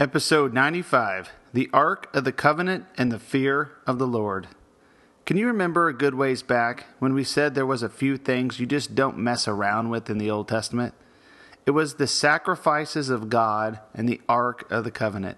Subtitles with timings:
[0.00, 4.48] Episode 95 The Ark of the Covenant and the Fear of the Lord.
[5.26, 8.58] Can you remember a good ways back when we said there was a few things
[8.58, 10.94] you just don't mess around with in the Old Testament?
[11.66, 15.36] It was the sacrifices of God and the Ark of the Covenant.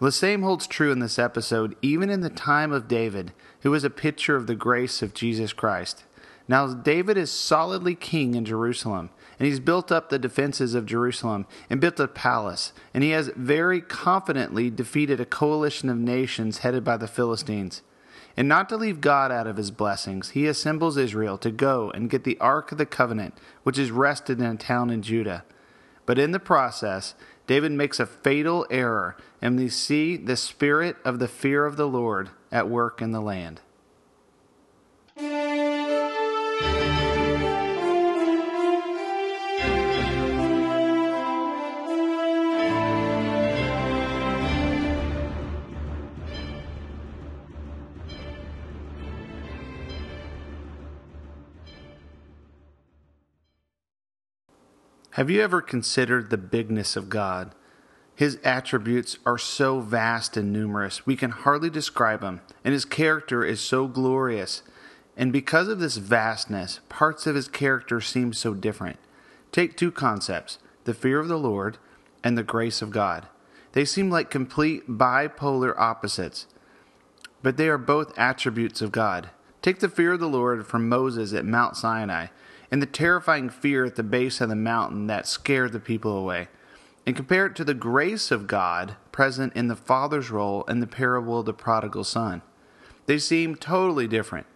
[0.00, 3.70] Well, the same holds true in this episode, even in the time of David, who
[3.70, 6.02] was a picture of the grace of Jesus Christ.
[6.48, 11.46] Now, David is solidly king in Jerusalem, and he's built up the defenses of Jerusalem
[11.68, 16.84] and built a palace, and he has very confidently defeated a coalition of nations headed
[16.84, 17.82] by the Philistines.
[18.36, 22.10] And not to leave God out of his blessings, he assembles Israel to go and
[22.10, 25.44] get the Ark of the Covenant, which is rested in a town in Judah.
[26.06, 27.14] But in the process,
[27.46, 31.88] David makes a fatal error, and we see the spirit of the fear of the
[31.88, 33.60] Lord at work in the land.
[55.14, 57.54] Have you ever considered the bigness of God?
[58.16, 63.44] His attributes are so vast and numerous, we can hardly describe them, and his character
[63.44, 64.64] is so glorious.
[65.16, 68.98] And because of this vastness, parts of his character seem so different.
[69.52, 71.78] Take two concepts the fear of the Lord
[72.24, 73.28] and the grace of God.
[73.70, 76.48] They seem like complete bipolar opposites,
[77.40, 79.30] but they are both attributes of God.
[79.62, 82.26] Take the fear of the Lord from Moses at Mount Sinai
[82.74, 86.48] and the terrifying fear at the base of the mountain that scared the people away,
[87.06, 90.86] and compare it to the grace of God present in the Father's role in the
[90.88, 92.42] parable of the prodigal son.
[93.06, 94.48] They seem totally different,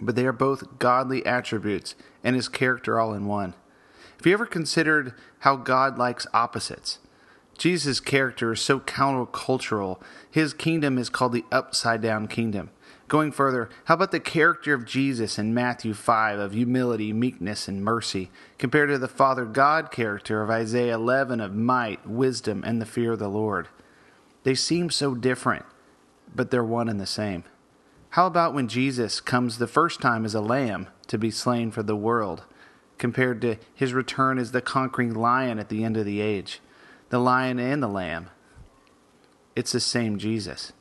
[0.00, 3.52] but they are both godly attributes and his character all in one.
[4.16, 6.98] Have you ever considered how God likes opposites?
[7.58, 10.00] Jesus' character is so countercultural.
[10.30, 12.70] His kingdom is called the upside down kingdom.
[13.12, 17.84] Going further, how about the character of Jesus in Matthew 5 of humility, meekness, and
[17.84, 22.86] mercy, compared to the Father God character of Isaiah 11 of might, wisdom, and the
[22.86, 23.68] fear of the Lord?
[24.44, 25.66] They seem so different,
[26.34, 27.44] but they're one and the same.
[28.12, 31.82] How about when Jesus comes the first time as a lamb to be slain for
[31.82, 32.44] the world,
[32.96, 36.60] compared to his return as the conquering lion at the end of the age?
[37.10, 38.30] The lion and the lamb.
[39.54, 40.72] It's the same Jesus.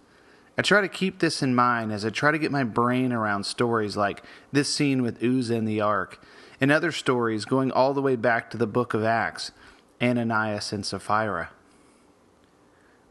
[0.62, 3.48] I try to keep this in mind as I try to get my brain around
[3.48, 6.24] stories like this scene with Uzzah and the ark,
[6.62, 9.54] and other stories going all the way back to the book of Acts,
[10.00, 11.50] Ananias and Sapphira.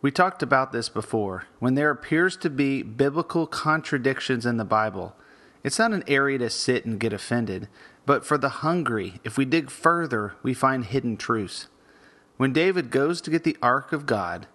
[0.01, 1.47] We talked about this before.
[1.59, 5.17] When there appears to be biblical contradictions in the Bible,
[5.65, 7.67] it's not an area to sit and get offended,
[8.07, 11.67] but for the hungry, if we dig further, we find hidden truths.
[12.37, 14.47] When David goes to get the ark of God,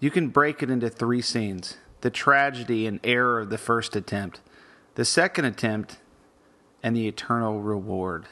[0.00, 4.40] you can break it into three scenes the tragedy and error of the first attempt,
[4.94, 5.98] the second attempt,
[6.82, 8.26] and the eternal reward.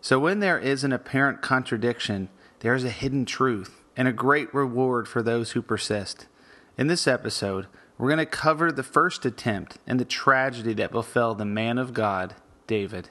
[0.00, 2.28] So, when there is an apparent contradiction,
[2.60, 6.26] there is a hidden truth and a great reward for those who persist.
[6.76, 11.34] In this episode, we're going to cover the first attempt and the tragedy that befell
[11.34, 12.34] the man of God,
[12.66, 13.10] David.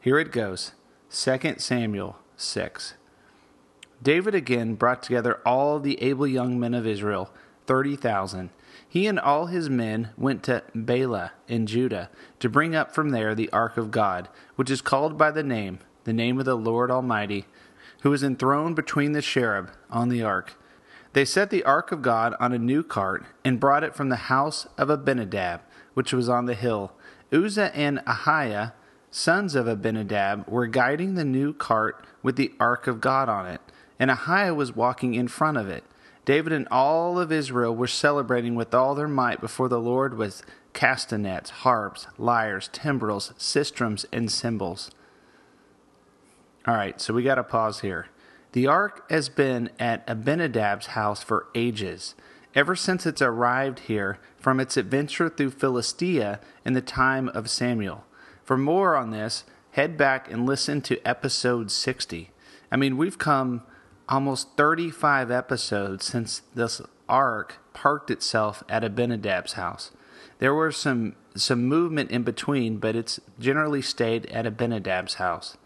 [0.00, 0.72] Here it goes
[1.10, 2.94] 2 Samuel 6.
[4.02, 7.30] David again brought together all the able young men of Israel,
[7.66, 8.50] 30,000
[8.88, 12.10] he and all his men went to Baalah in Judah
[12.40, 15.80] to bring up from there the ark of God, which is called by the name,
[16.04, 17.46] the name of the Lord Almighty,
[18.02, 20.54] who is enthroned between the cherub on the ark.
[21.12, 24.16] They set the ark of God on a new cart and brought it from the
[24.16, 25.62] house of Abinadab,
[25.94, 26.92] which was on the hill.
[27.32, 28.74] Uzzah and Ahiah,
[29.10, 33.60] sons of Abinadab, were guiding the new cart with the ark of God on it,
[33.98, 35.84] and Ahiah was walking in front of it.
[36.26, 40.42] David and all of Israel were celebrating with all their might before the Lord with
[40.74, 44.90] castanets, harps, lyres, timbrels, sistrums, and cymbals.
[46.66, 48.08] All right, so we got to pause here.
[48.52, 52.16] The ark has been at Abinadab's house for ages,
[52.56, 58.04] ever since it's arrived here from its adventure through Philistia in the time of Samuel.
[58.42, 62.30] For more on this, head back and listen to episode 60.
[62.72, 63.62] I mean, we've come
[64.08, 69.90] almost 35 episodes since this ark parked itself at Abinadab's house.
[70.38, 75.58] There were some some movement in between, but it's generally stayed at Abinadab's house.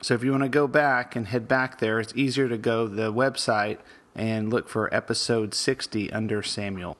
[0.00, 2.88] So if you want to go back and head back there, it's easier to go
[2.88, 3.78] the website
[4.14, 6.96] and look for episode 60 under Samuel.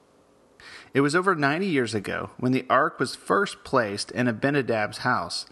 [0.93, 5.45] It was over 90 years ago when the ark was first placed in Abinadab's house.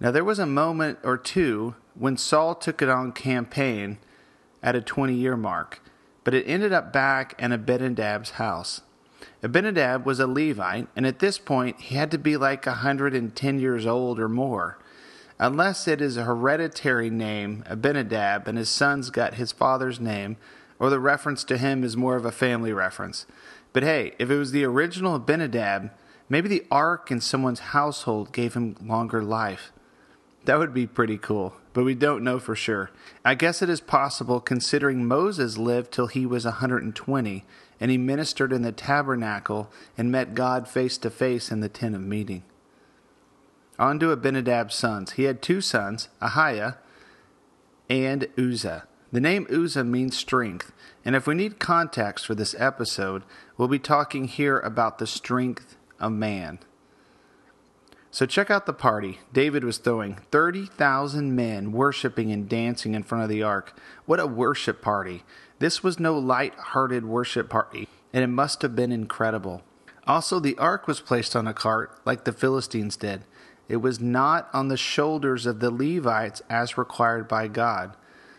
[0.00, 3.98] Now there was a moment or two when Saul took it on campaign
[4.64, 5.80] at a 20 year mark,
[6.24, 8.80] but it ended up back in Abinadab's house.
[9.42, 13.58] Abinadab was a Levite, and at this point he had to be like a 110
[13.60, 14.78] years old or more.
[15.38, 20.38] Unless it is a hereditary name, Abinadab, and his sons got his father's name,
[20.78, 23.26] or the reference to him is more of a family reference.
[23.72, 25.90] But hey, if it was the original Abinadab,
[26.28, 29.72] maybe the ark in someone's household gave him longer life.
[30.46, 32.90] That would be pretty cool, but we don't know for sure.
[33.24, 37.44] I guess it is possible considering Moses lived till he was a 120
[37.80, 41.94] and he ministered in the tabernacle and met God face to face in the tent
[41.94, 42.44] of meeting.
[43.78, 45.12] On to Abinadab's sons.
[45.12, 46.76] He had two sons, Ahiah
[47.90, 48.86] and Uzzah.
[49.12, 50.72] The name Uzzah means strength,
[51.04, 53.22] and if we need context for this episode,
[53.56, 56.58] we'll be talking here about the strength of man.
[58.14, 59.18] So check out the party.
[59.32, 63.76] David was throwing 30,000 men worshiping and dancing in front of the ark.
[64.06, 65.24] What a worship party!
[65.58, 69.64] This was no light hearted worship party, and it must have been incredible.
[70.06, 73.24] Also, the ark was placed on a cart like the Philistines did.
[73.68, 77.96] It was not on the shoulders of the Levites as required by God.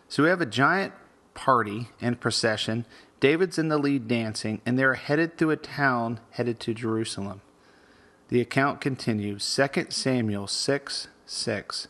[0.08, 0.94] So we have a giant
[1.34, 2.86] party and procession.
[3.20, 7.42] David's in the lead dancing, and they're headed through a town headed to Jerusalem.
[8.30, 11.88] The account continues 2 Samuel 6 6.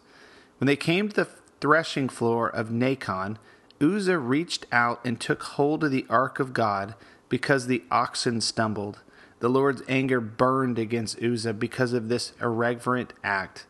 [0.58, 1.30] When they came to the
[1.62, 3.38] threshing floor of Nacon,
[3.82, 6.96] Uzzah reached out and took hold of the ark of God
[7.30, 9.00] because the oxen stumbled.
[9.40, 13.66] The Lord's anger burned against Uzzah because of this irreverent act.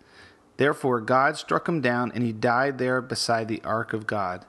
[0.57, 4.45] Therefore, God struck him down, and he died there beside the ark of God.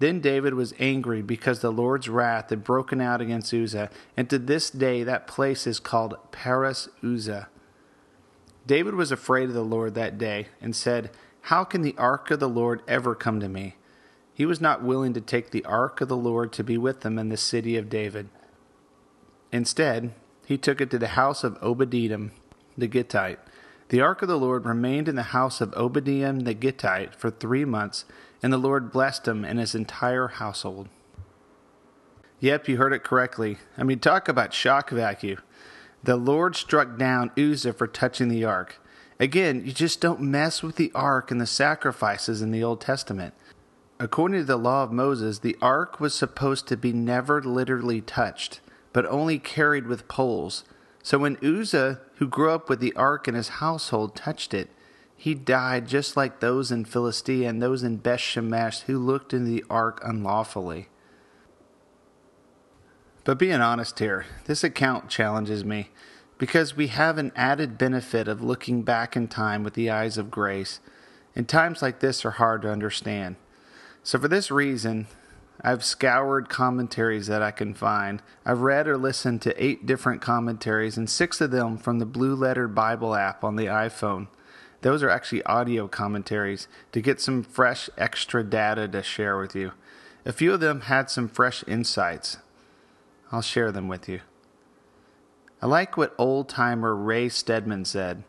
[0.00, 4.38] Then David was angry because the Lord's wrath had broken out against Uzzah, and to
[4.38, 7.48] this day that place is called Perez Uzzah.
[8.66, 11.10] David was afraid of the Lord that day and said,
[11.42, 13.76] How can the ark of the Lord ever come to me?
[14.32, 17.18] He was not willing to take the ark of the Lord to be with him
[17.18, 18.30] in the city of David.
[19.52, 20.14] Instead,
[20.46, 22.32] he took it to the house of Obed-Edom
[22.78, 23.38] the Gittite.
[23.90, 27.64] The ark of the Lord remained in the house of Obed-Edom the Gittite for three
[27.64, 28.04] months
[28.40, 30.88] and the Lord blessed him and his entire household.
[32.38, 33.58] Yep, you heard it correctly.
[33.76, 35.40] I mean, talk about shock vacuum.
[36.04, 38.80] The Lord struck down Uzzah for touching the ark.
[39.18, 43.34] Again, you just don't mess with the ark and the sacrifices in the Old Testament.
[43.98, 48.60] According to the law of Moses, the ark was supposed to be never literally touched,
[48.92, 50.62] but only carried with poles.
[51.02, 54.68] So when Uzzah, who grew up with the ark in his household, touched it,
[55.16, 59.46] he died just like those in Philistia and those in Beth Shemesh who looked into
[59.46, 60.88] the ark unlawfully.
[63.24, 65.88] But being honest here, this account challenges me
[66.36, 70.30] because we have an added benefit of looking back in time with the eyes of
[70.30, 70.80] grace,
[71.34, 73.36] and times like this are hard to understand.
[74.02, 75.06] So, for this reason,
[75.62, 78.22] I've scoured commentaries that I can find.
[78.46, 82.34] I've read or listened to eight different commentaries, and six of them from the Blue
[82.34, 84.28] Letter Bible app on the iPhone.
[84.82, 89.72] Those are actually audio commentaries to get some fresh extra data to share with you.
[90.24, 92.38] A few of them had some fresh insights.
[93.30, 94.20] I'll share them with you.
[95.62, 98.24] I like what old timer Ray Stedman said.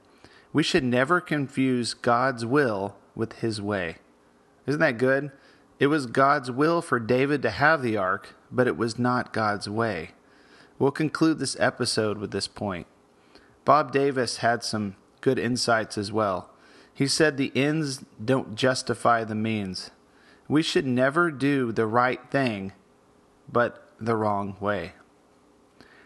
[0.52, 3.98] We should never confuse God's will with his way.
[4.68, 5.32] Isn't that good?
[5.82, 9.68] It was God's will for David to have the ark, but it was not God's
[9.68, 10.12] way.
[10.78, 12.86] We'll conclude this episode with this point.
[13.66, 16.52] Bob Davis had some good insights as well.
[16.94, 19.90] He said the ends don't justify the means.
[20.48, 22.74] We should never do the right thing,
[23.52, 24.94] but the wrong way.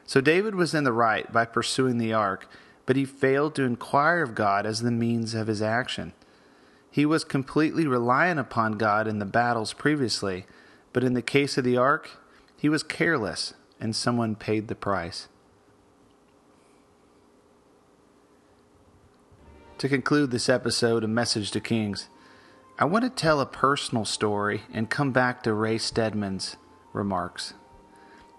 [0.06, 2.48] So David was in the right by pursuing the ark,
[2.86, 6.14] but he failed to inquire of God as the means of his action.
[6.96, 10.46] He was completely reliant upon God in the battles previously,
[10.94, 12.10] but in the case of the ark,
[12.56, 15.28] he was careless and someone paid the price.
[19.80, 22.08] To conclude this episode of Message to Kings,
[22.80, 26.56] I want to tell a personal story and come back to Ray Stedman's
[26.94, 27.56] remarks.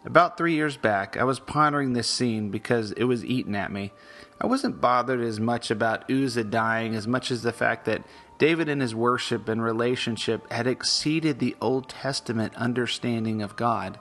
[0.07, 3.93] About three years back, I was pondering this scene because it was eating at me.
[4.41, 8.03] I wasn't bothered as much about Uzzah dying as much as the fact that
[8.39, 13.99] David in his worship and relationship had exceeded the Old Testament understanding of God.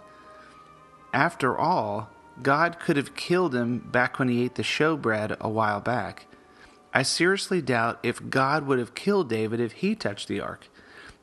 [1.13, 2.09] After all,
[2.41, 6.27] God could have killed him back when he ate the showbread a while back.
[6.93, 10.67] I seriously doubt if God would have killed David if he touched the ark,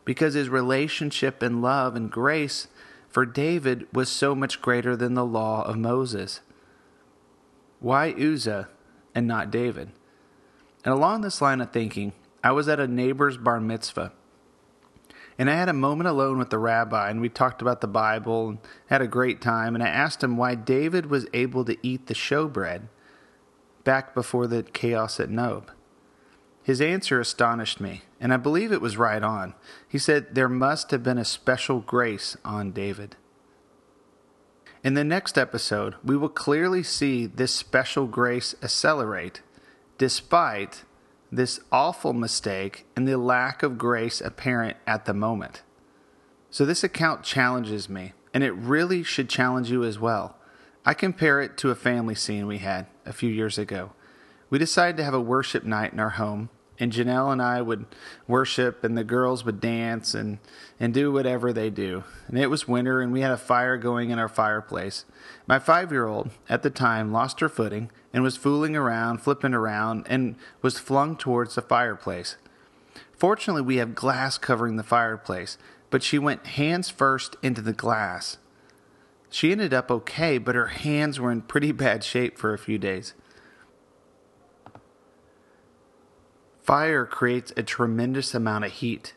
[0.05, 2.69] because his relationship and love and grace
[3.09, 6.41] for David was so much greater than the law of Moses.
[7.81, 8.69] Why Uzzah
[9.15, 9.91] and not David?
[10.85, 14.13] And along this line of thinking, I was at a neighbor's bar mitzvah.
[15.39, 18.51] And I had a moment alone with the rabbi, and we talked about the Bible
[18.51, 19.75] and had a great time.
[19.75, 22.89] And I asked him why David was able to eat the showbread
[23.85, 25.71] back before the chaos at Nob.
[26.63, 29.55] His answer astonished me, and I believe it was right on.
[29.89, 33.17] He said there must have been a special grace on David.
[34.85, 39.43] In the next episode, we will clearly see this special grace accelerate
[39.99, 40.85] despite
[41.33, 45.63] this awful mistake and the lack of grace apparent at the moment.
[46.51, 50.37] So, this account challenges me, and it really should challenge you as well.
[50.85, 53.93] I compare it to a family scene we had a few years ago.
[54.51, 56.51] We decided to have a worship night in our home,
[56.83, 57.87] and Janelle and I would
[58.27, 60.39] worship, and the girls would dance and,
[60.81, 62.03] and do whatever they do.
[62.27, 65.05] And it was winter, and we had a fire going in our fireplace.
[65.47, 69.55] My five year old at the time lost her footing and was fooling around, flipping
[69.55, 72.37] around, and was flung towards the fireplace.
[73.17, 75.59] Fortunately, we have glass covering the fireplace,
[75.89, 78.39] but she went hands first into the glass.
[79.31, 82.77] She ended up okay, but her hands were in pretty bad shape for a few
[82.77, 83.15] days.
[86.63, 89.15] Fire creates a tremendous amount of heat.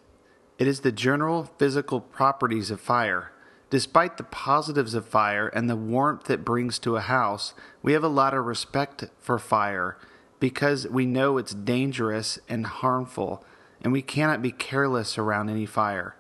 [0.58, 3.32] It is the general physical properties of fire.
[3.70, 8.04] Despite the positives of fire and the warmth it brings to a house, we have
[8.04, 9.98] a lot of respect for fire
[10.40, 13.44] because we know it's dangerous and harmful,
[13.82, 16.16] and we cannot be careless around any fire.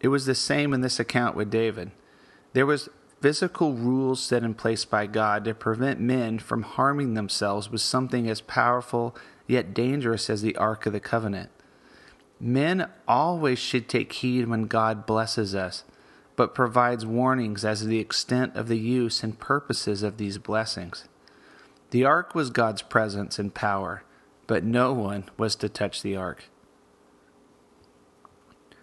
[0.00, 1.90] It was the same in this account with David.
[2.52, 2.88] There was
[3.20, 8.28] physical rules set in place by God to prevent men from harming themselves with something
[8.28, 11.50] as powerful yet dangerous as the Ark of the Covenant.
[12.38, 15.84] Men always should take heed when God blesses us
[16.36, 21.08] but provides warnings as to the extent of the use and purposes of these blessings.
[21.90, 24.04] The ark was God's presence and power,
[24.46, 26.44] but no one was to touch the ark.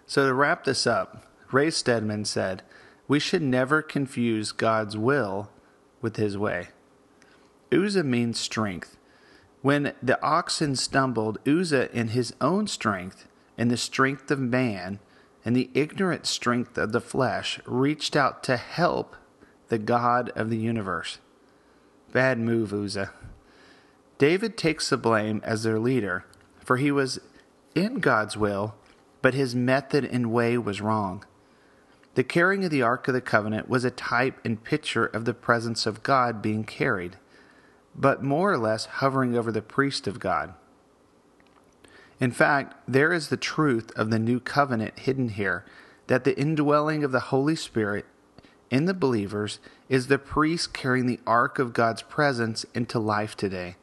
[0.06, 2.62] So, to wrap this up, Ray Stedman said,
[3.08, 5.50] We should never confuse God's will
[6.02, 6.68] with his way.
[7.72, 8.98] Uzzah means strength.
[9.64, 14.98] When the oxen stumbled, Uzzah, in his own strength and the strength of man,
[15.42, 19.16] and the ignorant strength of the flesh reached out to help
[19.68, 21.16] the God of the universe.
[22.12, 23.12] Bad move, Uzzah.
[24.18, 26.26] David takes the blame as their leader,
[26.58, 27.18] for he was
[27.74, 28.74] in God's will,
[29.22, 31.24] but his method and way was wrong.
[32.16, 35.32] The carrying of the Ark of the Covenant was a type and picture of the
[35.32, 37.16] presence of God being carried,
[37.94, 40.54] but more or less hovering over the priest of God.
[42.20, 45.64] In fact, there is the truth of the new covenant hidden here
[46.06, 48.06] that the indwelling of the Holy Spirit
[48.70, 49.58] in the believers
[49.88, 53.76] is the priest carrying the ark of God's presence into life today.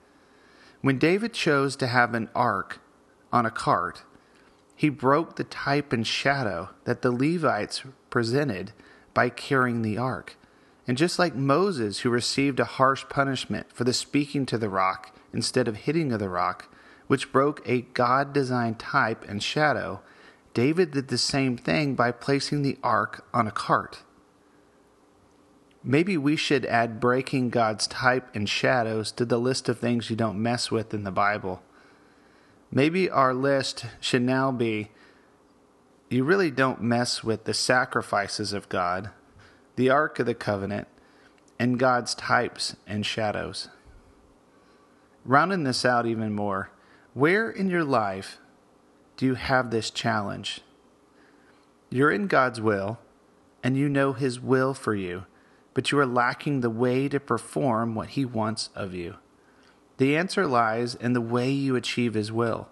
[0.81, 2.79] When David chose to have an ark
[3.31, 4.03] on a cart,
[4.75, 8.71] he broke the type and shadow that the Levites presented
[9.13, 10.37] by carrying the ark.
[10.87, 15.15] And just like Moses, who received a harsh punishment for the speaking to the rock
[15.33, 16.73] instead of hitting of the rock,
[17.07, 20.01] which broke a God designed type and shadow,
[20.53, 24.03] David did the same thing by placing the ark on a cart.
[25.83, 30.15] Maybe we should add breaking God's type and shadows to the list of things you
[30.15, 31.63] don't mess with in the Bible.
[32.71, 34.89] Maybe our list should now be
[36.09, 39.11] you really don't mess with the sacrifices of God,
[39.75, 40.87] the Ark of the Covenant,
[41.59, 43.69] and God's types and shadows.
[45.23, 46.71] Rounding this out even more,
[47.13, 48.39] where in your life
[49.17, 50.61] do you have this challenge?
[51.89, 52.99] You're in God's will,
[53.63, 55.25] and you know His will for you,
[55.73, 59.15] but you are lacking the way to perform what He wants of you.
[59.97, 62.69] The answer lies in the way you achieve His will.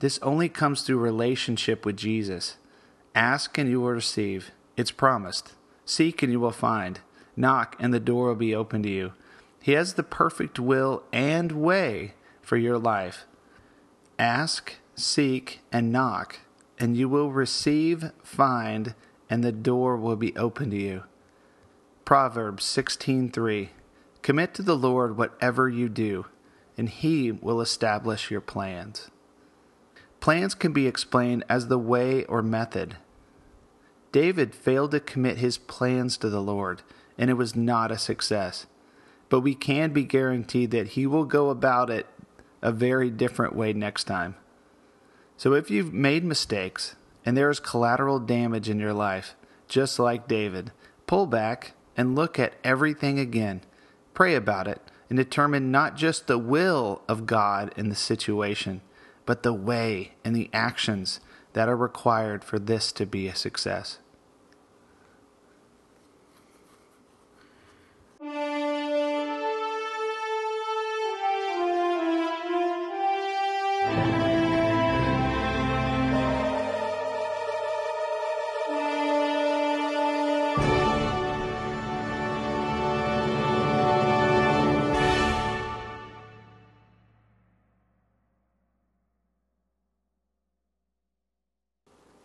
[0.00, 2.58] This only comes through relationship with Jesus.
[3.14, 4.50] Ask and you will receive.
[4.76, 5.54] It's promised.
[5.86, 7.00] Seek and you will find.
[7.36, 9.12] Knock and the door will be open to you.
[9.62, 13.24] He has the perfect will and way for your life.
[14.18, 16.40] Ask, seek, and knock,
[16.78, 18.94] and you will receive, find,
[19.30, 21.04] and the door will be open to you.
[22.04, 23.70] Proverbs 16:3
[24.22, 26.26] Commit to the Lord whatever you do,
[26.76, 29.10] and he will establish your plans.
[30.20, 32.96] Plans can be explained as the way or method.
[34.16, 36.80] David failed to commit his plans to the Lord,
[37.18, 38.64] and it was not a success.
[39.28, 42.06] But we can be guaranteed that he will go about it
[42.62, 44.36] a very different way next time.
[45.36, 46.96] So if you've made mistakes
[47.26, 49.36] and there is collateral damage in your life,
[49.68, 50.72] just like David,
[51.06, 53.60] pull back and look at everything again.
[54.14, 54.80] Pray about it
[55.10, 58.80] and determine not just the will of God in the situation,
[59.26, 61.20] but the way and the actions
[61.52, 63.98] that are required for this to be a success.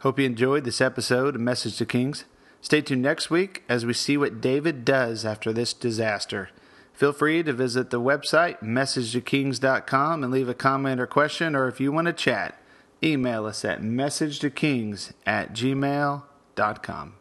[0.02, 2.26] Hope you enjoyed this episode of Message to Kings.
[2.60, 6.50] Stay tuned next week as we see what David does after this disaster.
[6.92, 11.80] Feel free to visit the website, messagetokings.com, and leave a comment or question, or if
[11.80, 12.60] you want to chat,
[13.04, 17.14] email us at messagetokings at gmail.com.